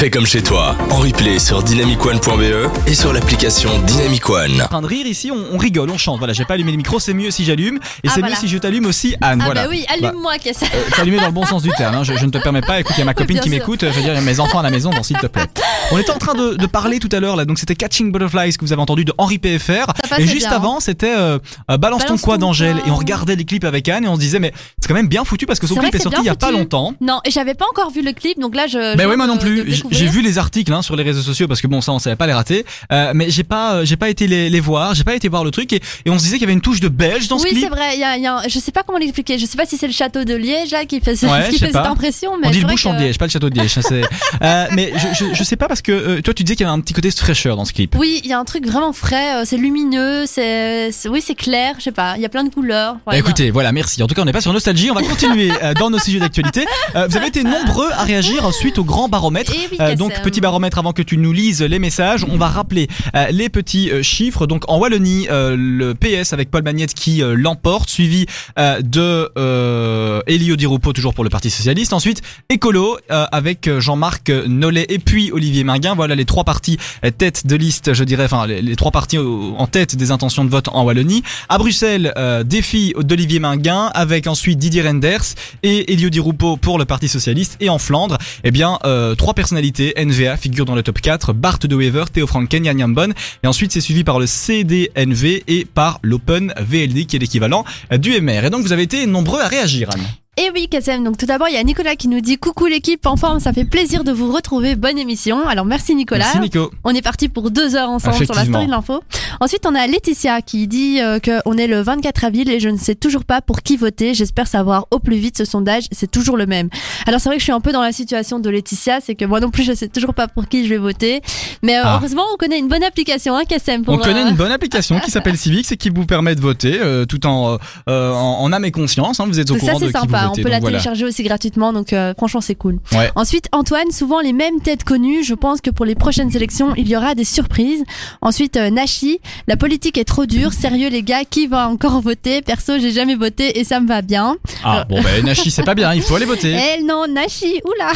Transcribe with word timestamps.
Fais 0.00 0.08
comme 0.08 0.24
chez 0.24 0.42
toi, 0.42 0.78
en 0.88 0.96
replay 0.96 1.38
sur 1.38 1.62
dynamicone.be 1.62 2.70
et 2.86 2.94
sur 2.94 3.12
l'application 3.12 3.68
Dynamic 3.86 4.30
One. 4.30 4.62
en 4.62 4.66
train 4.66 4.80
de 4.80 4.86
rire 4.86 5.04
ici, 5.06 5.30
on, 5.30 5.54
on 5.54 5.58
rigole, 5.58 5.90
on 5.90 5.98
chante. 5.98 6.16
Voilà, 6.16 6.32
j'ai 6.32 6.46
pas 6.46 6.54
allumé 6.54 6.70
le 6.70 6.78
micro, 6.78 6.98
c'est 6.98 7.12
mieux 7.12 7.30
si 7.30 7.44
j'allume. 7.44 7.76
Et 7.76 8.08
Ah, 8.08 8.12
c'est 8.14 8.20
voilà. 8.20 8.34
mieux 8.34 8.40
si 8.40 8.48
je 8.48 8.56
t'allume 8.56 8.86
aussi, 8.86 9.14
Anne. 9.20 9.40
Ah 9.42 9.44
voilà. 9.44 9.64
bah 9.64 9.68
oui, 9.70 9.84
allume-moi, 9.92 10.38
qu'est-ce 10.42 10.64
Euh, 10.64 10.68
t'as 10.96 11.02
allumé 11.02 11.18
dans 11.18 11.26
le 11.26 11.32
bon 11.32 11.44
sens 11.44 11.62
du 11.62 11.68
terme, 11.76 11.96
hein. 11.96 12.02
je, 12.02 12.14
je 12.16 12.24
ne 12.24 12.30
te 12.30 12.38
permets 12.38 12.62
pas. 12.62 12.80
Écoute, 12.80 12.94
il 12.96 13.00
y 13.00 13.02
a 13.02 13.04
ma 13.04 13.12
copine 13.12 13.34
bien 13.34 13.42
qui 13.42 13.50
sûr. 13.50 13.58
m'écoute, 13.58 13.80
je 13.82 13.86
veux 13.88 14.00
dire, 14.00 14.14
il 14.14 14.16
y 14.16 14.18
a 14.18 14.22
mes 14.22 14.40
enfants 14.40 14.60
à 14.60 14.62
la 14.62 14.70
maison, 14.70 14.88
bon, 14.88 15.02
s'il 15.02 15.18
te 15.18 15.26
plaît. 15.26 15.44
On 15.92 15.98
était 15.98 16.12
en 16.12 16.18
train 16.18 16.32
de, 16.34 16.54
de 16.54 16.66
parler 16.66 16.98
tout 16.98 17.10
à 17.12 17.20
l'heure, 17.20 17.36
là, 17.36 17.44
donc 17.44 17.58
c'était 17.58 17.74
Catching 17.74 18.10
Butterflies 18.10 18.56
que 18.56 18.64
vous 18.64 18.72
avez 18.72 18.80
entendu 18.80 19.04
de 19.04 19.12
Henri 19.18 19.38
PFR. 19.38 19.84
passait 20.08 20.22
Et 20.22 20.26
juste 20.26 20.48
bien. 20.48 20.56
avant, 20.56 20.80
c'était 20.80 21.14
euh, 21.14 21.38
euh, 21.70 21.76
Balance, 21.76 22.00
ton 22.00 22.06
Balance 22.06 22.22
quoi 22.22 22.34
ton 22.36 22.46
d'Angèle. 22.46 22.76
quoi. 22.78 22.88
Et 22.88 22.90
on 22.90 22.96
regardait 22.96 23.36
les 23.36 23.44
clips 23.44 23.64
avec 23.64 23.86
Anne 23.90 24.06
et 24.06 24.08
on 24.08 24.14
se 24.14 24.20
disait, 24.20 24.38
mais 24.38 24.52
c'est 24.80 24.88
quand 24.88 24.94
même 24.94 25.08
bien 25.08 25.24
foutu 25.26 25.44
parce 25.44 25.58
que 25.58 25.66
son 25.66 25.74
C'est 25.74 25.80
clip 25.80 25.94
est 25.94 25.98
c'est 25.98 26.04
sorti 26.04 26.20
il 26.22 26.26
y 26.26 26.30
a 26.30 26.34
pas 26.36 26.46
foutu. 26.46 26.58
longtemps. 26.58 26.94
Non, 27.02 27.20
et 27.26 27.30
j'avais 27.30 27.54
pas 27.54 27.66
encore 27.70 27.90
vu 27.90 28.00
le 28.00 28.12
clip, 28.12 28.40
donc 28.40 28.54
là 28.54 28.66
je. 28.66 28.94
Je 28.98 29.06
ouais, 29.06 29.16
moi 29.16 29.26
non 29.26 29.34
de 29.36 29.40
plus. 29.40 29.70
J- 29.70 29.82
découvrir. 29.90 30.12
J'ai 30.12 30.18
vu 30.18 30.22
les 30.26 30.38
articles 30.38 30.72
hein, 30.72 30.82
sur 30.82 30.96
les 30.96 31.02
réseaux 31.02 31.22
sociaux 31.22 31.46
parce 31.48 31.60
que 31.60 31.66
bon, 31.66 31.80
ça 31.80 31.92
on 31.92 31.98
savait 31.98 32.16
pas 32.16 32.26
les 32.26 32.32
rater. 32.32 32.64
Euh, 32.92 33.12
mais 33.14 33.30
j'ai 33.30 33.44
pas, 33.44 33.74
euh, 33.74 33.84
j'ai 33.84 33.96
pas 33.96 34.08
été 34.08 34.26
les, 34.26 34.48
les 34.50 34.60
voir, 34.60 34.94
j'ai 34.94 35.04
pas 35.04 35.14
été 35.14 35.28
voir 35.28 35.44
le 35.44 35.50
truc 35.50 35.72
et, 35.72 35.80
et 36.04 36.10
on 36.10 36.18
se 36.18 36.24
disait 36.24 36.36
qu'il 36.36 36.42
y 36.42 36.44
avait 36.44 36.52
une 36.52 36.60
touche 36.60 36.80
de 36.80 36.88
belge 36.88 37.28
dans 37.28 37.38
ce 37.38 37.44
Oui, 37.44 37.50
clip. 37.50 37.62
c'est 37.64 37.68
vrai. 37.68 37.94
Il 37.94 38.00
y 38.00 38.04
a, 38.04 38.16
y 38.16 38.26
a 38.26 38.36
un- 38.38 38.42
je 38.48 38.58
sais 38.58 38.72
pas 38.72 38.82
comment 38.82 38.98
l'expliquer. 38.98 39.38
Je 39.38 39.46
sais 39.46 39.56
pas 39.56 39.66
si 39.66 39.76
c'est 39.76 39.86
le 39.86 39.92
château 39.92 40.24
de 40.24 40.34
Liège 40.34 40.70
là, 40.72 40.84
qui 40.84 41.00
fait, 41.00 41.12
Ouais, 41.24 41.48
qui 41.50 41.58
fait 41.58 41.66
cette 41.66 41.76
impression. 41.76 42.32
Mais 42.40 42.48
On 42.48 42.50
dit 42.50 42.60
le 42.60 42.66
bouchon 42.68 42.92
que- 42.92 42.98
de 42.98 43.02
Liège, 43.04 43.18
pas 43.18 43.26
le 43.26 43.30
château 43.30 43.50
de 43.50 43.54
Liège. 43.58 43.78
euh, 44.42 44.66
mais 44.72 44.92
je, 44.96 45.24
je, 45.24 45.34
je 45.34 45.44
sais 45.44 45.56
pas 45.56 45.68
parce 45.68 45.82
que 45.82 45.92
euh, 45.92 46.20
toi 46.22 46.34
tu 46.34 46.44
disais 46.44 46.56
qu'il 46.56 46.64
y 46.64 46.68
avait 46.68 46.76
un 46.76 46.80
petit 46.80 46.92
côté 46.94 47.10
fraîcheur 47.10 47.56
dans 47.56 47.64
ce 47.64 47.72
clip. 47.72 47.94
Oui, 47.98 48.20
il 48.24 48.30
y 48.30 48.32
a 48.32 48.38
un 48.38 48.44
truc 48.44 48.66
vraiment 48.66 48.92
frais. 48.92 49.36
euh, 49.36 49.42
C'est 49.44 49.56
lumineux. 49.56 50.24
C'est, 50.26 50.90
oui, 51.08 51.22
c'est 51.24 51.34
clair. 51.34 51.74
Je 51.78 51.84
sais 51.84 51.92
pas. 51.92 52.14
Il 52.16 52.22
y 52.22 52.26
a 52.26 52.28
plein 52.28 52.44
de 52.44 52.52
couleurs. 52.52 52.94
Bah, 53.06 53.12
Ouais, 53.12 53.18
écoutez, 53.18 53.50
voilà, 53.50 53.72
merci. 53.72 54.02
En 54.02 54.06
tout 54.06 54.14
cas, 54.14 54.22
on 54.22 54.24
n'est 54.24 54.32
pas 54.32 54.40
sur 54.40 54.52
nostalgie. 54.52 54.90
On 54.90 54.94
va 54.94 55.02
continuer 55.02 55.50
euh, 55.62 55.74
dans 55.74 55.90
nos 55.90 55.98
sujets 55.98 56.18
d'actualité. 56.20 56.64
Vous 56.94 57.16
avez 57.16 57.26
été 57.26 57.42
nombreux 57.44 57.90
à 57.92 58.02
réagir 58.04 58.52
suite 58.54 58.78
au 58.78 58.84
grand 58.84 59.08
baromètre. 59.08 59.52
Eh 59.54 59.68
oui, 59.70 59.76
Euh, 59.80 59.96
donc, 59.96 60.12
petit 60.22 60.40
baromètre 60.40 60.78
avant 60.78 60.92
que 60.92 61.02
tu 61.02 61.16
nous 61.16 61.32
lises 61.32 61.62
les 61.62 61.78
messages. 61.78 62.24
On 62.28 62.36
va 62.36 62.48
rappeler 62.48 62.88
euh, 63.14 63.26
les 63.30 63.48
petits 63.48 63.90
euh, 63.90 64.02
chiffres. 64.02 64.46
Donc, 64.46 64.64
en 64.68 64.78
Wallonie, 64.78 65.26
euh, 65.30 65.56
le 65.58 65.94
PS 65.94 66.32
avec 66.32 66.50
Paul 66.50 66.62
Magnette 66.62 66.94
qui 66.94 67.22
euh, 67.22 67.34
l'emporte, 67.34 67.88
suivi 67.90 68.26
euh, 68.58 68.80
de 68.82 69.30
euh, 69.38 70.20
Elio 70.26 70.56
Di 70.56 70.66
Rupo, 70.66 70.92
toujours 70.92 71.14
pour 71.14 71.24
le 71.24 71.30
Parti 71.30 71.50
Socialiste. 71.50 71.92
Ensuite, 71.92 72.22
Écolo 72.48 72.98
euh, 73.10 73.26
avec 73.32 73.70
Jean-Marc 73.78 74.30
Nollet 74.30 74.86
et 74.88 74.98
puis 74.98 75.30
Olivier 75.32 75.64
Minguin. 75.64 75.94
Voilà 75.94 76.14
les 76.14 76.24
trois 76.24 76.44
partis 76.44 76.78
tête 77.18 77.46
de 77.46 77.56
liste, 77.56 77.94
je 77.94 78.04
dirais, 78.04 78.24
enfin 78.24 78.46
les, 78.46 78.62
les 78.62 78.76
trois 78.76 78.90
partis 78.90 79.18
en 79.18 79.66
tête 79.66 79.96
des 79.96 80.10
intentions 80.10 80.44
de 80.44 80.50
vote 80.50 80.68
en 80.68 80.84
Wallonie. 80.84 81.22
À 81.48 81.58
Bruxelles, 81.58 82.12
euh, 82.16 82.42
défi 82.42 82.92
d'Olivier 82.98 83.40
Minguin 83.40 83.90
avec 83.94 84.26
ensuite 84.26 84.58
Didier 84.58 84.82
Renders 84.82 85.22
et 85.62 85.92
Elio 85.92 86.10
Di 86.10 86.20
Rupo 86.20 86.56
pour 86.56 86.78
le 86.78 86.84
Parti 86.84 87.08
Socialiste. 87.08 87.56
Et 87.60 87.68
en 87.68 87.78
Flandre, 87.78 88.18
eh 88.44 88.50
bien, 88.50 88.78
euh, 88.84 89.14
trois 89.14 89.34
personnalités 89.34 89.69
NVA 89.78 90.36
figurent 90.36 90.64
dans 90.64 90.74
le 90.74 90.82
top 90.82 91.00
4. 91.00 91.32
Bart 91.32 91.58
de 91.58 91.76
Wever, 91.76 92.04
Théo 92.12 92.26
Franken, 92.26 92.64
Yann 92.64 92.78
Yambon. 92.78 93.12
Et 93.42 93.46
ensuite, 93.46 93.72
c'est 93.72 93.80
suivi 93.80 94.04
par 94.04 94.18
le 94.18 94.26
CDNV 94.26 95.44
et 95.46 95.64
par 95.64 95.98
l'Open 96.02 96.52
VLD 96.58 97.06
qui 97.06 97.16
est 97.16 97.20
l'équivalent 97.20 97.64
du 97.90 98.20
MR. 98.20 98.44
Et 98.44 98.50
donc, 98.50 98.62
vous 98.62 98.72
avez 98.72 98.82
été 98.82 99.06
nombreux 99.06 99.40
à 99.40 99.48
réagir, 99.48 99.90
Anne. 99.92 100.06
Et 100.36 100.48
oui, 100.54 100.68
Kassem. 100.70 101.02
Donc 101.04 101.18
tout 101.18 101.26
d'abord, 101.26 101.48
il 101.48 101.54
y 101.54 101.58
a 101.58 101.62
Nicolas 101.64 101.96
qui 101.96 102.06
nous 102.08 102.20
dit 102.20 102.38
coucou 102.38 102.66
l'équipe 102.66 103.04
en 103.04 103.16
forme. 103.16 103.40
Ça 103.40 103.52
fait 103.52 103.64
plaisir 103.64 104.04
de 104.04 104.12
vous 104.12 104.32
retrouver. 104.32 104.76
Bonne 104.76 104.96
émission. 104.96 105.46
Alors 105.46 105.64
merci 105.66 105.94
Nicolas. 105.94 106.24
Merci 106.24 106.38
Nico. 106.40 106.70
On 106.84 106.94
est 106.94 107.02
parti 107.02 107.28
pour 107.28 107.50
deux 107.50 107.74
heures 107.74 107.90
ensemble 107.90 108.24
sur 108.24 108.34
la 108.34 108.44
story 108.44 108.66
de 108.66 108.70
l'info. 108.70 109.02
Ensuite, 109.40 109.66
on 109.66 109.74
a 109.74 109.86
Laetitia 109.86 110.40
qui 110.40 110.66
dit 110.68 111.00
euh, 111.00 111.18
qu'on 111.18 111.58
est 111.58 111.66
le 111.66 111.82
24 111.82 112.24
avril 112.24 112.48
et 112.48 112.60
je 112.60 112.68
ne 112.68 112.78
sais 112.78 112.94
toujours 112.94 113.24
pas 113.24 113.42
pour 113.42 113.62
qui 113.62 113.76
voter. 113.76 114.14
J'espère 114.14 114.46
savoir 114.46 114.86
au 114.92 114.98
plus 115.00 115.16
vite 115.16 115.36
ce 115.36 115.44
sondage. 115.44 115.84
C'est 115.90 116.10
toujours 116.10 116.36
le 116.36 116.46
même. 116.46 116.70
Alors 117.06 117.20
c'est 117.20 117.28
vrai 117.28 117.36
que 117.36 117.40
je 117.40 117.44
suis 117.44 117.52
un 117.52 117.60
peu 117.60 117.72
dans 117.72 117.82
la 117.82 117.92
situation 117.92 118.38
de 118.38 118.48
Laetitia, 118.48 119.00
c'est 119.00 119.16
que 119.16 119.24
moi 119.24 119.40
non 119.40 119.50
plus 119.50 119.64
je 119.64 119.72
sais 119.74 119.88
toujours 119.88 120.14
pas 120.14 120.28
pour 120.28 120.46
qui 120.48 120.64
je 120.64 120.70
vais 120.70 120.78
voter. 120.78 121.20
Mais 121.62 121.76
euh, 121.76 121.82
Ah. 121.84 121.96
heureusement, 121.98 122.22
on 122.32 122.36
connaît 122.36 122.58
une 122.58 122.68
bonne 122.68 122.84
application, 122.84 123.36
hein, 123.36 123.42
Kassem. 123.48 123.84
Pour, 123.84 123.94
On 123.94 123.98
connaît 123.98 124.22
euh, 124.24 124.30
une 124.30 124.36
bonne 124.36 124.52
application 124.52 125.00
qui 125.00 125.10
s'appelle 125.10 125.36
Civics 125.36 125.70
et 125.72 125.76
qui 125.76 125.90
vous 125.90 126.06
permet 126.06 126.34
de 126.36 126.40
voter 126.40 126.78
euh, 126.80 127.04
tout 127.04 127.26
en, 127.26 127.58
euh, 127.88 128.12
en, 128.12 128.40
en 128.42 128.52
âme 128.52 128.64
et 128.64 128.70
conscience. 128.70 129.18
hein. 129.20 129.24
vous 129.26 129.38
êtes 129.40 129.50
au 129.50 129.54
Ça 129.54 129.60
courant 129.60 129.72
de 129.74 129.78
c'est 129.86 129.92
qui 129.92 130.06
vous 130.06 130.19
on 130.28 130.34
peut 130.34 130.42
la 130.48 130.60
voilà. 130.60 130.78
télécharger 130.78 131.04
aussi 131.04 131.22
gratuitement, 131.22 131.72
donc 131.72 131.92
euh, 131.92 132.14
franchement 132.16 132.40
c'est 132.40 132.54
cool. 132.54 132.78
Ouais. 132.92 133.10
Ensuite 133.14 133.46
Antoine, 133.52 133.90
souvent 133.90 134.20
les 134.20 134.32
mêmes 134.32 134.60
têtes 134.60 134.84
connues, 134.84 135.24
je 135.24 135.34
pense 135.34 135.60
que 135.60 135.70
pour 135.70 135.84
les 135.84 135.94
prochaines 135.94 136.34
élections 136.36 136.74
il 136.76 136.88
y 136.88 136.96
aura 136.96 137.14
des 137.14 137.24
surprises. 137.24 137.84
Ensuite 138.20 138.56
euh, 138.56 138.70
Nashi, 138.70 139.20
la 139.46 139.56
politique 139.56 139.98
est 139.98 140.04
trop 140.04 140.26
dure, 140.26 140.52
sérieux 140.52 140.88
les 140.88 141.02
gars, 141.02 141.24
qui 141.24 141.46
va 141.46 141.68
encore 141.68 142.00
voter? 142.02 142.42
Perso 142.42 142.78
j'ai 142.78 142.92
jamais 142.92 143.14
voté 143.14 143.58
et 143.58 143.64
ça 143.64 143.80
me 143.80 143.88
va 143.88 144.02
bien. 144.02 144.36
Ah 144.64 144.84
bon, 144.88 145.00
ben 145.02 145.24
Nachi, 145.24 145.50
c'est 145.50 145.62
pas 145.64 145.74
bien, 145.74 145.94
il 145.94 146.02
faut 146.02 146.16
aller 146.16 146.26
voter. 146.26 146.56
Eh 146.60 146.82
non 146.82 147.06
Nashi, 147.08 147.60
oula 147.64 147.92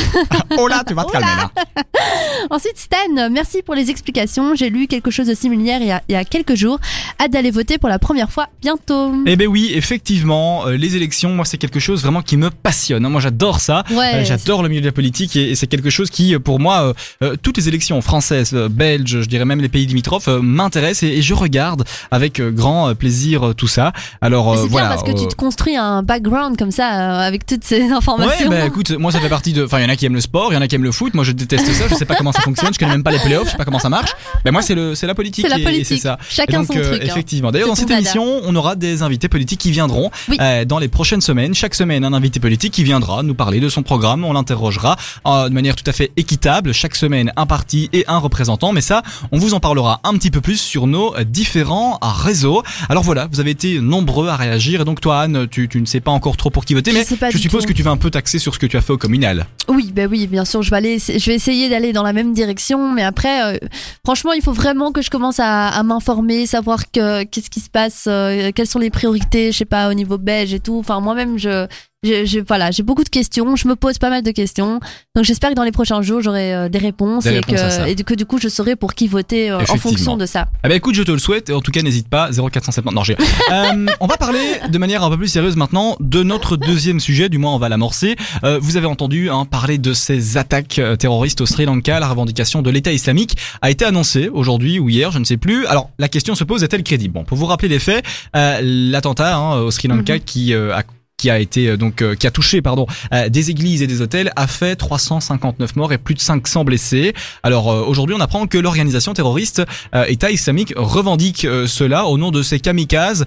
oh 0.58 0.68
là, 0.68 0.82
tu 0.86 0.94
vas 0.94 1.04
te 1.04 1.12
calmer 1.12 1.26
là. 1.26 1.50
Ensuite 2.50 2.76
Stan, 2.76 3.30
merci 3.30 3.62
pour 3.62 3.74
les 3.74 3.90
explications, 3.90 4.54
j'ai 4.54 4.68
lu 4.70 4.86
quelque 4.86 5.10
chose 5.10 5.26
de 5.26 5.34
similaire 5.34 5.78
il 5.80 5.86
y 5.88 5.92
a, 5.92 6.02
il 6.08 6.12
y 6.12 6.16
a 6.16 6.24
quelques 6.24 6.54
jours, 6.54 6.78
hâte 7.20 7.30
d'aller 7.32 7.50
voter 7.50 7.78
pour 7.78 7.88
la 7.88 7.98
première 7.98 8.30
fois 8.30 8.48
bientôt. 8.60 9.12
Eh 9.26 9.36
ben 9.36 9.46
oui, 9.48 9.72
effectivement, 9.74 10.66
euh, 10.66 10.76
les 10.76 10.96
élections, 10.96 11.30
moi 11.30 11.44
c'est 11.44 11.58
quelque 11.58 11.80
chose 11.80 12.02
vraiment 12.02 12.22
qui 12.22 12.36
me 12.36 12.50
passionne. 12.50 13.04
hein. 13.06 13.08
Moi 13.08 13.20
j'adore 13.20 13.60
ça. 13.60 13.84
Ouais, 13.90 14.10
Euh, 14.16 14.24
J'adore 14.24 14.62
le 14.62 14.68
milieu 14.68 14.80
de 14.80 14.86
la 14.86 14.92
politique 14.92 15.36
et, 15.36 15.50
et 15.50 15.54
c'est 15.54 15.66
quelque 15.66 15.90
chose 15.90 16.10
qui, 16.10 16.38
pour 16.38 16.60
moi, 16.60 16.94
euh, 17.22 17.36
toutes 17.42 17.56
les 17.56 17.68
élections 17.68 18.00
françaises, 18.02 18.54
belges, 18.70 19.20
je 19.22 19.26
dirais 19.28 19.44
même 19.44 19.60
les 19.60 19.68
pays 19.68 19.86
limitrophes, 19.86 20.28
m'intéressent 20.28 21.04
et, 21.04 21.14
et 21.18 21.22
je 21.22 21.34
regarde 21.34 21.84
avec 22.10 22.40
grand 22.40 22.94
plaisir 22.94 23.54
tout 23.56 23.68
ça. 23.68 23.92
Alors 24.20 24.56
c'est 24.58 24.68
voilà. 24.68 24.88
bien 24.88 24.96
parce 24.96 25.08
que 25.10 25.18
tu 25.18 25.26
te 25.28 25.34
construis 25.34 25.76
un 25.76 26.02
background 26.02 26.56
comme 26.58 26.70
ça 26.70 26.86
avec 27.20 27.46
toutes 27.46 27.64
ces 27.64 27.82
informations. 27.90 28.48
Ouais, 28.50 28.58
bah 28.60 28.66
écoute, 28.66 28.90
moi 28.92 29.12
ça 29.12 29.20
fait 29.20 29.28
partie 29.28 29.52
de. 29.52 29.64
Enfin, 29.64 29.78
il 29.78 29.82
y 29.82 29.86
en 29.86 29.90
a 29.90 29.96
qui 29.96 30.06
aiment 30.06 30.14
le 30.14 30.20
sport, 30.20 30.52
il 30.52 30.54
y 30.54 30.58
en 30.58 30.62
a 30.62 30.68
qui 30.68 30.74
aiment 30.74 30.84
le 30.84 30.92
foot. 30.92 31.14
Moi 31.14 31.24
je 31.24 31.32
déteste 31.32 31.66
ça, 31.72 31.83
je 31.88 31.94
sais 31.94 32.04
pas 32.04 32.14
comment 32.16 32.32
ça 32.32 32.40
fonctionne, 32.42 32.72
je 32.72 32.78
connais 32.78 32.92
même 32.92 33.02
pas 33.02 33.10
les 33.12 33.18
playoffs, 33.18 33.46
je 33.46 33.50
sais 33.52 33.56
pas 33.56 33.64
comment 33.64 33.78
ça 33.78 33.88
marche. 33.88 34.12
Mais 34.44 34.50
moi 34.50 34.62
c'est 34.62 34.74
le, 34.74 34.94
c'est 34.94 35.06
la 35.06 35.14
politique. 35.14 35.44
C'est 35.44 35.50
la 35.50 35.58
et- 35.58 35.62
et 35.62 35.64
politique. 35.64 35.86
c'est 35.86 35.96
ça. 35.98 36.18
Chacun 36.28 36.62
Et 36.62 36.66
donc, 36.66 36.72
son 36.72 36.78
euh, 36.78 36.82
truc. 36.90 37.02
hein. 37.02 37.06
Effectivement. 37.06 37.50
D'ailleurs, 37.52 37.68
dans 37.68 37.74
cette 37.74 37.90
émission, 37.90 38.40
on 38.44 38.54
aura 38.56 38.76
des 38.76 39.02
invités 39.02 39.28
politiques 39.28 39.60
qui 39.60 39.70
viendront 39.70 40.10
Oui. 40.28 40.36
euh, 40.40 40.64
dans 40.64 40.78
les 40.78 40.88
prochaines 40.88 41.20
semaines. 41.20 41.54
Chaque 41.54 41.74
semaine, 41.74 42.04
un 42.04 42.12
invité 42.12 42.40
politique 42.40 42.72
qui 42.72 42.84
viendra 42.84 43.22
nous 43.22 43.34
parler 43.34 43.60
de 43.60 43.68
son 43.68 43.82
programme. 43.82 44.24
On 44.24 44.32
l'interrogera 44.32 44.96
euh, 45.26 45.48
de 45.48 45.54
manière 45.54 45.76
tout 45.76 45.84
à 45.88 45.92
fait 45.92 46.12
équitable. 46.16 46.72
Chaque 46.72 46.94
semaine, 46.96 47.32
un 47.36 47.46
parti 47.46 47.88
et 47.92 48.04
un 48.08 48.18
représentant. 48.18 48.72
Mais 48.72 48.80
ça, 48.80 49.02
on 49.32 49.38
vous 49.38 49.54
en 49.54 49.60
parlera 49.60 50.00
un 50.04 50.14
petit 50.14 50.30
peu 50.30 50.40
plus 50.40 50.58
sur 50.60 50.86
nos 50.86 51.14
euh, 51.16 51.24
différents 51.24 51.98
réseaux. 52.02 52.62
Alors 52.88 53.02
voilà, 53.02 53.28
vous 53.30 53.40
avez 53.40 53.50
été 53.50 53.80
nombreux 53.80 54.28
à 54.28 54.36
réagir. 54.36 54.80
Et 54.80 54.84
donc 54.84 55.00
toi, 55.00 55.20
Anne, 55.20 55.46
tu, 55.50 55.68
tu 55.68 55.80
ne 55.80 55.86
sais 55.86 56.00
pas 56.00 56.10
encore 56.10 56.36
trop 56.36 56.50
pour 56.50 56.64
qui 56.64 56.74
voter, 56.74 56.90
Je 56.90 56.96
mais 56.96 57.04
je 57.32 57.38
suppose 57.38 57.62
tout. 57.62 57.68
que 57.68 57.72
tu 57.72 57.82
vas 57.82 57.90
un 57.90 57.96
peu 57.96 58.10
taxer 58.10 58.38
sur 58.38 58.54
ce 58.54 58.58
que 58.58 58.66
tu 58.66 58.76
as 58.76 58.80
fait 58.80 58.92
au 58.92 58.98
communal. 58.98 59.46
Oui, 59.68 59.92
ben 59.94 60.08
oui, 60.10 60.26
bien 60.26 60.44
sûr, 60.44 60.62
je 60.62 60.70
vais 60.70 60.76
aller, 60.76 60.98
je 60.98 61.24
vais 61.26 61.34
essayer 61.34 61.68
d'aller 61.74 61.92
dans 61.92 62.04
la 62.04 62.12
même 62.12 62.32
direction, 62.32 62.92
mais 62.92 63.02
après, 63.02 63.56
euh, 63.56 63.58
franchement, 64.04 64.32
il 64.32 64.42
faut 64.42 64.52
vraiment 64.52 64.92
que 64.92 65.02
je 65.02 65.10
commence 65.10 65.40
à, 65.40 65.68
à 65.68 65.82
m'informer, 65.82 66.46
savoir 66.46 66.90
que 66.92 67.24
qu'est-ce 67.24 67.50
qui 67.50 67.60
se 67.60 67.68
passe, 67.68 68.04
euh, 68.06 68.52
quelles 68.54 68.68
sont 68.68 68.78
les 68.78 68.90
priorités, 68.90 69.50
je 69.50 69.58
sais 69.58 69.64
pas, 69.64 69.90
au 69.90 69.94
niveau 69.94 70.16
belge 70.16 70.54
et 70.54 70.60
tout. 70.60 70.78
Enfin, 70.78 71.00
moi-même, 71.00 71.36
je, 71.36 71.66
je, 72.04 72.24
je- 72.24 72.40
voilà, 72.46 72.70
j'ai 72.70 72.82
beaucoup 72.82 73.02
de 73.04 73.08
questions, 73.08 73.56
je 73.56 73.66
me 73.66 73.74
pose 73.76 73.98
pas 73.98 74.10
mal 74.10 74.22
de 74.22 74.30
questions, 74.30 74.80
donc 75.16 75.24
j'espère 75.24 75.50
que 75.50 75.54
dans 75.54 75.62
les 75.64 75.72
prochains 75.72 76.02
jours, 76.02 76.20
j'aurai 76.20 76.54
euh, 76.54 76.68
des 76.68 76.78
réponses 76.78 77.24
Des 77.24 77.30
et 77.30 77.40
réponses 77.40 77.78
que, 77.78 77.88
et 77.88 77.94
que 77.96 78.14
du 78.14 78.26
coup, 78.26 78.38
je 78.38 78.48
saurai 78.48 78.76
pour 78.76 78.94
qui 78.94 79.08
voter 79.08 79.50
euh, 79.50 79.58
en 79.60 79.76
fonction 79.76 80.16
de 80.16 80.26
ça. 80.26 80.46
Eh 80.64 80.68
ben 80.68 80.74
écoute, 80.76 80.94
je 80.94 81.02
te 81.02 81.10
le 81.12 81.18
souhaite. 81.18 81.48
Et 81.50 81.52
en 81.52 81.60
tout 81.60 81.70
cas, 81.70 81.82
n'hésite 81.82 82.08
pas. 82.08 82.30
0470. 82.32 82.92
Non, 82.94 83.02
j'ai. 83.04 83.16
Euh, 83.52 83.86
on 84.00 84.06
va 84.06 84.16
parler 84.16 84.40
de 84.68 84.78
manière 84.78 85.02
un 85.04 85.10
peu 85.10 85.16
plus 85.18 85.28
sérieuse 85.28 85.54
maintenant 85.56 85.96
de 86.00 86.22
notre 86.22 86.56
deuxième 86.56 86.98
sujet. 86.98 87.28
Du 87.28 87.38
moins, 87.38 87.54
on 87.54 87.58
va 87.58 87.68
l'amorcer. 87.68 88.16
Euh, 88.42 88.58
vous 88.60 88.76
avez 88.76 88.86
entendu 88.86 89.30
hein, 89.30 89.44
parler 89.44 89.78
de 89.78 89.92
ces 89.92 90.36
attaques 90.36 90.80
terroristes 90.98 91.40
au 91.40 91.46
Sri 91.46 91.64
Lanka. 91.66 92.00
La 92.00 92.08
revendication 92.08 92.62
de 92.62 92.70
l'État 92.70 92.92
islamique 92.92 93.36
a 93.62 93.70
été 93.70 93.84
annoncée 93.84 94.28
aujourd'hui 94.32 94.78
ou 94.78 94.88
hier, 94.88 95.10
je 95.12 95.18
ne 95.18 95.24
sais 95.24 95.36
plus. 95.36 95.66
Alors, 95.66 95.90
la 95.98 96.08
question 96.08 96.34
se 96.34 96.42
pose 96.44 96.64
est-elle 96.64 96.82
crédible? 96.82 97.14
Bon, 97.14 97.24
pour 97.24 97.36
vous 97.38 97.46
rappeler 97.46 97.68
les 97.68 97.78
faits, 97.78 98.04
euh, 98.34 98.60
l'attentat 98.62 99.36
hein, 99.36 99.58
au 99.60 99.70
Sri 99.70 99.88
Lanka 99.88 100.14
Mhm. 100.14 100.20
qui 100.20 100.52
euh, 100.54 100.74
a 100.74 100.82
qui 101.16 101.30
a 101.30 101.38
été 101.38 101.68
euh, 101.68 101.76
donc 101.76 102.02
euh, 102.02 102.14
qui 102.14 102.26
a 102.26 102.30
touché 102.30 102.60
pardon 102.60 102.86
euh, 103.12 103.28
des 103.28 103.50
églises 103.50 103.82
et 103.82 103.86
des 103.86 104.00
hôtels 104.00 104.32
a 104.36 104.46
fait 104.46 104.76
359 104.76 105.76
morts 105.76 105.92
et 105.92 105.98
plus 105.98 106.14
de 106.14 106.20
500 106.20 106.64
blessés. 106.64 107.14
Alors 107.42 107.70
euh, 107.70 107.84
aujourd'hui, 107.86 108.16
on 108.18 108.20
apprend 108.20 108.46
que 108.46 108.58
l'organisation 108.58 109.14
terroriste 109.14 109.62
euh, 109.94 110.04
État 110.08 110.30
islamique 110.30 110.72
revendique 110.76 111.44
euh, 111.44 111.66
cela 111.66 112.06
au 112.06 112.18
nom 112.18 112.30
de 112.30 112.42
ces 112.42 112.58
kamikazes 112.60 113.24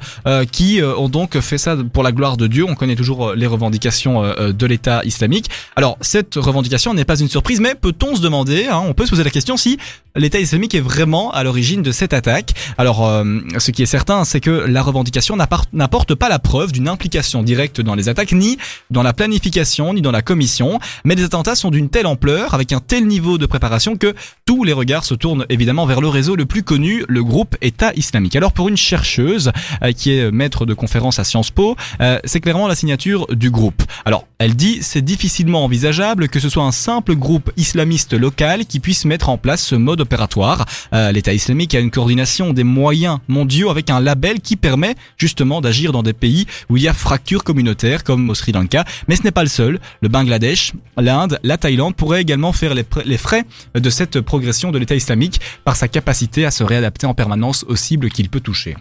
qui 0.52 0.82
ont 0.84 1.10
donc 1.10 1.40
fait 1.40 1.58
ça 1.58 1.76
pour 1.94 2.04
la 2.04 2.12
gloire 2.12 2.38
de 2.38 2.48
Dieu. 2.48 2.66
On 2.68 2.76
connaît 2.76 2.96
toujours 2.96 3.34
les 3.34 3.48
revendications 3.48 4.22
de 4.22 4.66
l'État 4.66 5.02
islamique. 5.06 5.50
Alors 5.76 5.98
cette 6.02 6.36
revendication 6.36 6.94
n'est 6.94 7.06
pas 7.06 7.20
une 7.20 7.30
surprise, 7.30 7.60
mais 7.60 7.76
peut-on 7.76 8.16
se 8.16 8.22
demander, 8.22 8.66
hein, 8.66 8.84
on 8.86 8.94
peut 8.94 9.06
se 9.06 9.12
poser 9.12 9.24
la 9.24 9.30
question 9.30 9.58
si 9.58 9.78
l'État 10.16 10.40
islamique 10.40 10.76
est 10.76 10.82
vraiment 10.82 11.32
à 11.32 11.44
l'origine 11.44 11.82
de 11.82 11.92
cette 11.92 12.14
attaque. 12.14 12.54
Alors 12.78 13.10
ce 13.58 13.72
qui 13.72 13.84
est 13.84 13.88
certain, 13.88 14.26
c'est 14.26 14.42
que 14.42 14.52
la 14.52 14.82
revendication 14.82 15.38
n'apporte 15.38 16.16
pas 16.16 16.30
la 16.30 16.40
preuve 16.40 16.72
d'une 16.72 16.88
implication 16.88 17.44
directe 17.44 17.77
dans 17.82 17.96
les 17.96 18.10
attaques, 18.10 18.32
ni 18.32 18.58
dans 18.90 19.04
la 19.04 19.14
planification, 19.14 19.94
ni 19.94 20.02
dans 20.02 20.12
la 20.12 20.22
commission. 20.22 20.80
Mais 21.04 21.16
les 21.16 21.24
attentats 21.24 21.56
sont 21.56 21.72
d'une 21.72 21.90
telle 21.90 22.08
ampleur, 22.08 22.54
avec 22.54 22.72
un 22.72 22.80
tel 22.80 23.08
niveau 23.08 23.38
de 23.38 23.46
préparation 23.46 23.96
que 23.96 24.14
tous 24.46 24.64
les 24.64 24.74
regards 24.74 25.06
se 25.06 25.14
tournent 25.14 25.46
évidemment 25.50 25.86
vers 25.86 26.02
le 26.02 26.08
réseau 26.08 26.36
le 26.36 26.46
plus 26.46 26.64
connu, 26.64 27.04
le 27.08 27.24
groupe 27.24 27.56
État 27.62 27.92
islamique. 27.96 28.36
Alors 28.36 28.54
pour 28.54 28.70
une 28.70 28.78
chercheuse 28.78 29.52
euh, 29.84 29.92
qui 29.92 30.14
est 30.14 30.32
maître 30.32 30.66
de 30.66 30.74
conférence 30.74 31.20
à 31.20 31.24
Sciences 31.24 31.52
Po, 31.52 31.76
euh, 32.02 32.20
c'est 32.26 32.40
clairement 32.40 32.68
la 32.68 32.76
signature 32.76 33.28
du 33.28 33.50
groupe. 33.52 33.84
Alors 34.06 34.26
elle 34.40 34.56
dit 34.56 34.80
c'est 34.82 35.02
difficilement 35.02 35.64
envisageable 35.64 36.30
que 36.30 36.40
ce 36.40 36.50
soit 36.50 36.64
un 36.64 36.72
simple 36.72 37.16
groupe 37.16 37.52
islamiste 37.58 38.14
local 38.14 38.66
qui 38.66 38.80
puisse 38.80 39.06
mettre 39.06 39.30
en 39.30 39.38
place 39.38 39.64
ce 39.64 39.76
mode 39.76 40.02
opératoire. 40.02 40.66
Euh, 40.94 41.12
L'État 41.12 41.34
islamique 41.34 41.76
a 41.76 41.80
une 41.80 41.92
coordination 41.92 42.54
des 42.54 42.64
moyens 42.64 43.20
mondiaux 43.28 43.70
avec 43.70 43.90
un 43.90 44.00
label 44.00 44.40
qui 44.40 44.56
permet 44.56 44.96
justement 45.18 45.62
d'agir 45.62 45.92
dans 45.92 46.04
des 46.04 46.14
pays 46.14 46.46
où 46.70 46.78
il 46.78 46.84
y 46.84 46.88
a 46.88 46.94
fracture 46.94 47.44
communautaire 47.44 47.67
comme 48.04 48.30
au 48.30 48.36
Sri 48.36 48.52
Lanka. 48.52 48.86
Mais 49.08 49.16
ce 49.16 49.24
n'est 49.24 49.32
pas 49.32 49.44
le 49.44 49.50
seul. 49.50 49.80
Le 50.02 50.10
Bangladesh, 50.10 50.74
l'Inde, 50.98 51.40
la 51.44 51.58
Thaïlande 51.58 51.96
pourraient 51.96 52.22
également 52.22 52.54
faire 52.54 52.74
les, 52.74 53.18
frais 53.18 53.46
de 53.76 53.90
cette 53.90 54.22
progression 54.22 54.72
de 54.72 54.78
l'État 54.78 54.96
islamique 54.96 55.42
par 55.64 55.76
sa 55.76 55.88
capacité 55.88 56.46
à 56.46 56.52
se 56.52 56.64
réadapter 56.64 57.06
en 57.08 57.14
permanence 57.14 57.66
aux 57.68 57.76
cibles 57.76 58.10
qu'il 58.10 58.30
peut 58.30 58.42
toucher. 58.42 58.76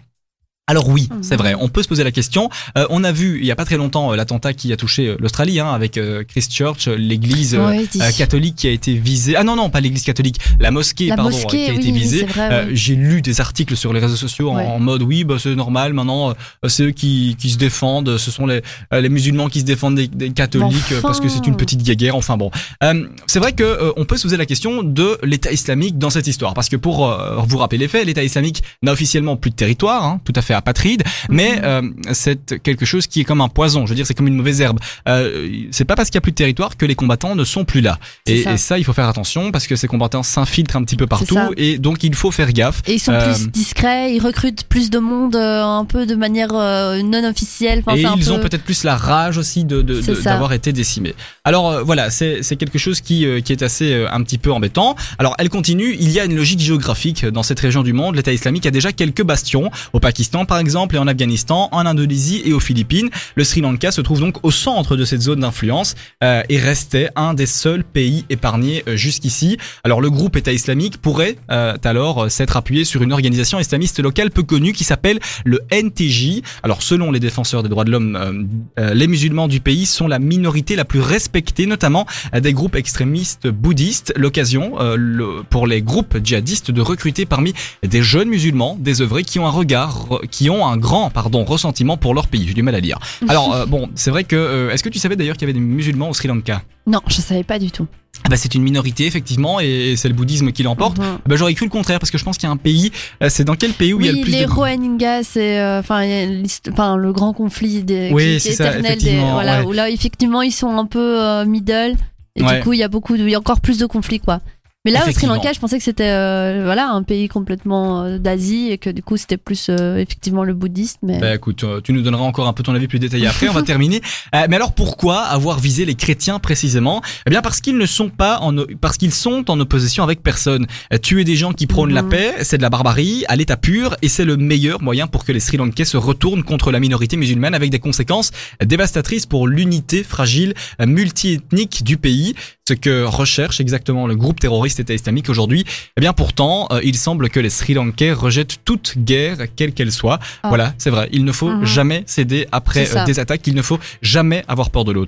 Alors 0.68 0.88
oui, 0.88 1.08
Mhm. 1.12 1.22
c'est 1.22 1.36
vrai, 1.36 1.54
on 1.60 1.68
peut 1.68 1.80
se 1.84 1.86
poser 1.86 2.02
la 2.02 2.10
question. 2.10 2.50
Euh, 2.76 2.86
on 2.90 3.04
a 3.04 3.12
vu 3.12 3.38
il 3.38 3.46
y 3.46 3.52
a 3.52 3.54
pas 3.56 3.64
très 3.64 3.76
longtemps 3.76 4.12
euh, 4.12 4.16
l'attentat 4.16 4.52
qui 4.52 4.72
a 4.72 4.76
touché 4.76 5.06
euh, 5.06 5.16
l'Australie 5.20 5.60
hein, 5.60 5.68
avec 5.72 5.96
euh, 5.96 6.24
Christchurch, 6.24 6.88
l'église 6.88 7.54
Ouais, 7.54 7.86
catholique 8.18 8.56
qui 8.56 8.66
a 8.66 8.72
été 8.72 8.94
visée. 8.94 9.36
Ah 9.36 9.44
non 9.44 9.54
non, 9.54 9.70
pas 9.70 9.80
l'église 9.80 10.02
catholique, 10.02 10.38
la 10.58 10.72
mosquée 10.72 11.06
La 11.06 11.14
pardon 11.14 11.30
mosquée, 11.30 11.66
qui 11.66 11.70
a 11.70 11.74
oui, 11.74 11.78
été 11.78 11.92
visée. 11.92 12.18
c'est 12.26 12.26
vrai, 12.26 12.64
oui. 12.66 12.72
J'ai 12.76 12.96
lu 12.96 13.22
des 13.22 13.40
articles 13.40 13.76
sur 13.76 13.92
les 13.92 14.00
réseaux 14.00 14.16
sociaux 14.16 14.50
en- 14.50 14.56
Ouais. 14.56 14.64
en, 14.66 14.80
mode 14.80 15.02
oui, 15.02 15.22
bah, 15.22 15.36
c'est 15.38 15.54
normal. 15.54 15.92
Maintenant, 15.92 16.30
euh, 16.30 16.68
c'est 16.68 16.82
eux 16.86 16.90
qui, 16.90 17.36
qui 17.38 17.50
se 17.50 17.58
défendent. 17.58 18.18
Ce 18.18 18.32
sont 18.32 18.46
les, 18.46 18.60
les 18.90 19.08
musulmans 19.08 19.48
qui 19.48 19.60
se 19.60 19.64
défendent 19.66 19.94
des, 19.94 20.08
des 20.08 20.30
catholiques 20.30 20.94
parce 21.00 21.20
que 21.20 21.28
c'est 21.28 21.46
une 21.46 21.56
petite 21.56 21.84
guéguerre. 21.84 22.16
Enfin 22.16 22.36
bon, 22.36 22.50
Euh, 22.82 23.06
c'est 23.28 23.38
vrai 23.38 23.52
que 23.52 23.62
euh, 23.62 23.92
on 23.96 24.04
peut 24.04 24.16
se 24.16 24.22
poser 24.24 24.36
la 24.36 24.46
question 24.46 24.82
de 24.82 25.16
l'État 25.22 25.52
islamique 25.52 25.96
dans 25.96 26.10
cette 26.10 26.26
histoire 26.26 26.54
parce 26.54 26.68
que 26.68 26.74
pour 26.76 27.08
euh, 27.08 27.36
vous 27.46 27.58
rappeler 27.58 27.78
les 27.78 27.86
faits, 27.88 28.04
l'État 28.04 28.24
islamique 28.24 28.64
n'a 28.82 28.90
officiellement 28.90 29.36
plus 29.36 29.50
de 29.52 29.56
territoire, 29.56 30.04
hein, 30.04 30.20
tout 30.24 30.32
à 30.34 30.42
fait 30.42 30.55
apatride, 30.56 31.02
mais 31.28 31.56
Mhm. 31.56 31.60
euh, 31.64 31.82
c'est 32.12 32.62
quelque 32.62 32.84
chose 32.84 33.06
qui 33.06 33.20
est 33.20 33.24
comme 33.24 33.40
un 33.40 33.48
poison. 33.48 33.84
Je 33.86 33.90
veux 33.90 33.96
dire, 33.96 34.06
c'est 34.06 34.14
comme 34.14 34.28
une 34.28 34.34
mauvaise 34.36 34.60
herbe. 34.60 34.78
Euh, 35.08 35.48
c'est 35.70 35.84
pas 35.84 35.94
parce 35.96 36.08
qu'il 36.10 36.16
y 36.16 36.18
a 36.18 36.20
plus 36.22 36.32
de 36.32 36.36
territoire 36.36 36.76
que 36.76 36.86
les 36.86 36.94
combattants 36.94 37.34
ne 37.34 37.44
sont 37.44 37.64
plus 37.64 37.80
là. 37.80 37.98
Et 38.26 38.42
ça. 38.42 38.52
et 38.52 38.56
ça, 38.56 38.78
il 38.78 38.84
faut 38.84 38.92
faire 38.92 39.08
attention 39.08 39.50
parce 39.52 39.66
que 39.66 39.76
ces 39.76 39.86
combattants 39.88 40.22
s'infiltrent 40.22 40.76
un 40.76 40.84
petit 40.84 40.96
peu 40.96 41.06
partout 41.06 41.36
et 41.56 41.78
donc 41.78 42.02
il 42.04 42.14
faut 42.14 42.30
faire 42.30 42.52
gaffe. 42.52 42.82
Et 42.86 42.94
ils 42.94 42.98
sont 42.98 43.12
Euh, 43.12 43.32
plus 43.32 43.48
discrets, 43.50 44.14
ils 44.14 44.20
recrutent 44.20 44.64
plus 44.64 44.90
de 44.90 44.98
monde 44.98 45.36
euh, 45.36 45.62
un 45.62 45.84
peu 45.84 46.06
de 46.06 46.14
manière 46.14 46.50
euh, 46.54 47.02
non 47.02 47.22
officielle. 47.28 47.82
Enfin, 47.86 47.96
et 47.96 48.02
ils 48.02 48.24
peu- 48.24 48.32
ont 48.32 48.38
peut-être 48.40 48.64
plus 48.64 48.84
la 48.84 48.96
rage 48.96 49.38
aussi 49.38 49.64
de 49.64 49.82
de- 49.82 50.00
C'est 50.00 50.12
de- 50.12 50.16
ça. 50.16 50.30
d'avoir 50.30 50.52
été 50.52 50.72
décimés. 50.72 51.14
Alors 51.44 51.84
voilà, 51.84 52.10
c'est 52.10 52.42
c'est 52.42 52.56
quelque 52.56 52.78
chose 52.78 53.00
qui 53.00 53.26
qui 53.44 53.52
est 53.52 53.62
assez 53.62 54.06
un 54.10 54.22
petit 54.22 54.38
peu 54.38 54.52
embêtant. 54.52 54.96
Alors 55.18 55.34
elle 55.38 55.48
continue, 55.50 55.94
il 55.98 56.10
y 56.10 56.18
a 56.20 56.24
une 56.24 56.34
logique 56.36 56.60
géographique 56.60 57.26
dans 57.26 57.42
cette 57.42 57.60
région 57.60 57.82
du 57.82 57.92
monde. 57.92 58.16
L'État 58.16 58.32
islamique 58.32 58.66
a 58.66 58.70
déjà 58.70 58.92
quelques 58.92 59.22
bastions 59.22 59.70
au 59.92 60.00
Pakistan 60.00 60.44
par 60.46 60.58
exemple 60.58 60.96
et 60.96 60.98
en 60.98 61.06
Afghanistan, 61.06 61.68
en 61.72 61.84
Indonésie 61.86 62.42
et 62.44 62.52
aux 62.52 62.60
Philippines. 62.60 63.10
Le 63.34 63.44
Sri 63.44 63.60
Lanka 63.60 63.90
se 63.90 64.00
trouve 64.00 64.20
donc 64.20 64.44
au 64.44 64.50
centre 64.50 64.96
de 64.96 65.04
cette 65.04 65.20
zone 65.22 65.40
d'influence 65.40 65.94
euh, 66.24 66.42
et 66.48 66.58
restait 66.58 67.08
un 67.16 67.34
des 67.34 67.46
seuls 67.46 67.84
pays 67.84 68.24
épargnés 68.30 68.82
euh, 68.88 68.96
jusqu'ici. 68.96 69.58
Alors 69.84 70.00
le 70.00 70.10
groupe 70.10 70.36
État 70.36 70.52
islamique 70.52 70.98
pourrait 70.98 71.36
euh, 71.50 71.76
alors 71.84 72.24
euh, 72.24 72.28
s'être 72.28 72.56
appuyé 72.56 72.84
sur 72.84 73.02
une 73.02 73.12
organisation 73.12 73.58
islamiste 73.60 74.00
locale 74.00 74.30
peu 74.30 74.42
connue 74.42 74.72
qui 74.72 74.84
s'appelle 74.84 75.18
le 75.44 75.60
NTJ. 75.70 76.40
Alors 76.62 76.82
selon 76.82 77.10
les 77.12 77.20
défenseurs 77.20 77.62
des 77.62 77.68
droits 77.68 77.84
de 77.84 77.90
l'homme, 77.90 78.16
euh, 78.16 78.82
euh, 78.82 78.94
les 78.94 79.06
musulmans 79.06 79.48
du 79.48 79.60
pays 79.60 79.86
sont 79.86 80.08
la 80.08 80.18
minorité 80.18 80.76
la 80.76 80.84
plus 80.84 81.00
respectée, 81.00 81.66
notamment 81.66 82.06
des 82.38 82.52
groupes 82.52 82.76
extrémistes 82.76 83.48
bouddhistes. 83.48 84.12
L'occasion 84.16 84.74
le- 84.96 85.42
pour 85.48 85.66
les 85.66 85.82
groupes 85.82 86.18
djihadistes 86.22 86.70
de 86.70 86.80
recruter 86.80 87.26
parmi 87.26 87.52
des 87.86 88.02
jeunes 88.02 88.28
musulmans 88.28 88.76
désœuvrés 88.80 89.24
qui 89.24 89.38
ont 89.38 89.46
un 89.46 89.50
regard, 89.50 90.06
re- 90.10 90.26
qui 90.36 90.50
ont 90.50 90.66
un 90.66 90.76
grand 90.76 91.08
pardon 91.08 91.44
ressentiment 91.44 91.96
pour 91.96 92.12
leur 92.12 92.26
pays. 92.26 92.44
J'ai 92.46 92.52
du 92.54 92.62
mal 92.62 92.74
à 92.74 92.80
lire. 92.80 92.98
Alors 93.28 93.54
euh, 93.54 93.64
bon, 93.64 93.88
c'est 93.94 94.10
vrai 94.10 94.24
que 94.24 94.36
euh, 94.36 94.70
est-ce 94.70 94.82
que 94.82 94.90
tu 94.90 94.98
savais 94.98 95.16
d'ailleurs 95.16 95.36
qu'il 95.36 95.48
y 95.48 95.50
avait 95.50 95.58
des 95.58 95.64
musulmans 95.64 96.10
au 96.10 96.14
Sri 96.14 96.28
Lanka? 96.28 96.62
Non, 96.86 97.00
je 97.08 97.16
savais 97.22 97.42
pas 97.42 97.58
du 97.58 97.70
tout. 97.70 97.86
Ah 98.24 98.28
bah, 98.28 98.36
c'est 98.36 98.54
une 98.54 98.62
minorité 98.62 99.06
effectivement 99.06 99.60
et 99.60 99.94
c'est 99.96 100.08
le 100.08 100.14
bouddhisme 100.14 100.52
qui 100.52 100.62
l'emporte. 100.62 100.98
Mhm. 100.98 101.18
Bah, 101.26 101.36
j'aurais 101.36 101.54
cru 101.54 101.64
le 101.66 101.70
contraire 101.70 101.98
parce 101.98 102.10
que 102.10 102.18
je 102.18 102.24
pense 102.24 102.36
qu'il 102.36 102.46
y 102.46 102.50
a 102.50 102.52
un 102.52 102.56
pays, 102.58 102.92
euh, 103.22 103.28
c'est 103.30 103.44
dans 103.44 103.56
quel 103.56 103.72
pays 103.72 103.94
où 103.94 104.00
il 104.00 104.06
y 104.06 104.08
a 104.10 104.12
le 104.12 104.20
plus 104.20 104.30
les 104.32 104.44
de 104.44 104.50
Rohingyas, 104.50 105.22
c'est 105.24 105.58
euh, 105.58 105.80
enfin 105.80 106.02
il 106.02 106.10
y 106.10 106.14
a 106.14 106.26
l'hist- 106.26 106.68
enfin, 106.72 106.96
le 106.96 107.12
grand 107.12 107.32
conflit 107.32 107.82
des 107.82 108.10
Oui, 108.12 108.24
qui- 108.24 108.34
qui 108.34 108.40
c'est 108.40 108.48
est 108.50 108.52
ça, 108.56 108.64
éternel 108.68 108.82
des, 108.82 108.88
effectivement, 109.06 109.32
voilà 109.32 109.60
ouais. 109.60 109.66
où 109.66 109.72
là 109.72 109.88
effectivement 109.90 110.42
ils 110.42 110.52
sont 110.52 110.76
un 110.76 110.86
peu 110.86 111.22
euh, 111.22 111.44
middle 111.46 111.94
et 112.36 112.42
Ouais. 112.42 112.58
du 112.58 112.62
coup 112.62 112.72
il 112.74 112.78
y 112.78 112.82
a 112.82 112.88
beaucoup 112.88 113.16
de, 113.16 113.22
il 113.22 113.30
y 113.30 113.34
a 113.34 113.38
encore 113.38 113.60
plus 113.60 113.78
de 113.78 113.86
conflits 113.86 114.20
quoi. 114.20 114.40
Mais 114.86 114.92
là 114.92 115.04
au 115.06 115.10
Sri. 115.10 115.26
Lanka, 115.26 115.52
je 115.52 115.58
pensais 115.58 115.76
que 115.78 115.84
c'était 115.84 116.08
euh, 116.08 116.62
voilà 116.64 116.88
un 116.88 117.02
pays 117.02 117.26
complètement 117.28 118.04
euh, 118.04 118.18
d'Asie 118.18 118.70
et 118.70 118.78
que 118.78 118.88
du 118.88 119.02
coup 119.02 119.16
c'était 119.16 119.36
plus 119.36 119.66
euh, 119.68 119.96
effectivement 119.96 120.44
le 120.44 120.54
bouddhiste 120.54 120.98
mais 121.02 121.18
Bah 121.18 121.34
écoute, 121.34 121.64
euh, 121.64 121.80
tu 121.82 121.92
nous 121.92 122.02
donneras 122.02 122.22
encore 122.22 122.46
un 122.46 122.52
peu 122.52 122.62
ton 122.62 122.72
avis 122.74 122.86
plus 122.86 123.00
détaillé 123.00 123.26
après, 123.26 123.48
on 123.48 123.52
va 123.52 123.62
terminer. 123.72 124.00
Euh, 124.34 124.46
mais 124.48 124.56
alors 124.56 124.72
pourquoi 124.72 125.18
avoir 125.22 125.58
visé 125.58 125.84
les 125.84 125.96
chrétiens 125.96 126.38
précisément? 126.38 127.02
Eh 127.26 127.30
bien 127.30 127.42
parce 127.42 127.60
qu'ils 127.60 127.76
ne 127.76 127.84
sont 127.84 128.08
pas 128.10 128.38
en 128.40 128.54
parce 128.80 128.96
qu'ils 128.96 129.12
sont 129.12 129.50
en 129.50 129.58
opposition 129.60 130.04
avec 130.04 130.22
personne. 130.22 130.66
Tuer 131.02 131.24
des 131.24 131.34
gens 131.36 131.52
qui 131.52 131.66
prônent 131.66 131.92
la 131.92 132.02
Mhm. 132.02 132.08
paix, 132.08 132.34
c'est 132.42 132.56
de 132.56 132.62
la 132.62 132.70
barbarie 132.70 133.24
à 133.26 133.34
l'état 133.34 133.56
pur 133.56 133.96
et 134.02 134.08
c'est 134.08 134.24
le 134.24 134.36
meilleur 134.36 134.80
moyen 134.80 135.08
pour 135.08 135.24
que 135.24 135.32
les 135.32 135.40
Sri 135.40 135.56
Lankais 135.56 135.84
se 135.84 135.96
retournent 135.96 136.44
contre 136.44 136.70
la 136.70 136.78
minorité 136.78 137.16
musulmane 137.16 137.54
avec 137.54 137.70
des 137.70 137.80
conséquences 137.80 138.30
dévastatrices 138.64 139.26
pour 139.26 139.48
l'unité 139.48 140.04
fragile 140.04 140.54
multiethnique 140.80 141.82
du 141.84 141.96
pays, 141.96 142.34
ce 142.68 142.74
que 142.74 143.04
recherche 143.04 143.60
exactement 143.60 144.06
le 144.08 144.16
groupe 144.16 144.40
terroriste 144.40 144.80
État 144.80 144.92
islamique 144.94 145.28
aujourd'hui. 145.28 145.64
Eh 145.96 146.00
bien 146.00 146.12
pourtant, 146.12 146.66
euh, 146.72 146.80
il 146.82 146.96
semble 146.96 147.30
que 147.30 147.38
les 147.38 147.50
Sri 147.50 147.74
Lankais 147.74 148.12
rejettent 148.12 148.58
toute 148.64 148.94
guerre 148.98 149.36
quelle 149.54 149.72
qu'elle 149.72 149.92
soit. 149.92 150.18
Ah. 150.42 150.48
Voilà, 150.48 150.74
c'est 150.78 150.90
vrai, 150.90 151.08
il 151.12 151.24
ne 151.24 151.30
faut 151.32 151.48
Mhm. 151.50 151.64
jamais 151.64 152.02
céder 152.06 152.46
après 152.50 152.96
euh, 152.96 153.04
des 153.04 153.20
attaques, 153.20 153.46
il 153.46 153.54
ne 153.54 153.62
faut 153.62 153.78
jamais 154.02 154.42
avoir 154.48 154.70
peur 154.70 154.84
de 154.84 154.90
l'autre. 154.92 155.04